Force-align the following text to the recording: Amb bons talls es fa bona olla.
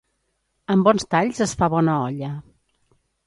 Amb 0.75 0.87
bons 0.87 1.05
talls 1.11 1.43
es 1.45 1.53
fa 1.61 1.69
bona 1.75 1.99
olla. 2.09 2.31